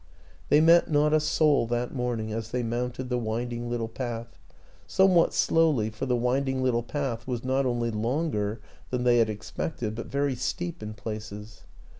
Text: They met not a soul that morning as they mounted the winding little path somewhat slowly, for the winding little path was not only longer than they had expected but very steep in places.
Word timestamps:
They 0.49 0.61
met 0.61 0.89
not 0.89 1.13
a 1.13 1.19
soul 1.19 1.67
that 1.67 1.93
morning 1.93 2.33
as 2.33 2.49
they 2.49 2.63
mounted 2.63 3.09
the 3.09 3.19
winding 3.19 3.69
little 3.69 3.87
path 3.87 4.35
somewhat 4.87 5.31
slowly, 5.31 5.91
for 5.91 6.07
the 6.07 6.15
winding 6.15 6.63
little 6.63 6.81
path 6.81 7.27
was 7.27 7.43
not 7.43 7.67
only 7.67 7.91
longer 7.91 8.59
than 8.89 9.03
they 9.03 9.19
had 9.19 9.29
expected 9.29 9.93
but 9.93 10.07
very 10.07 10.33
steep 10.35 10.81
in 10.81 10.95
places. 10.95 11.65